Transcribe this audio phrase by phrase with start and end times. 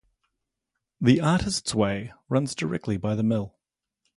[0.99, 3.53] The Artists' Way runs directly by the mill.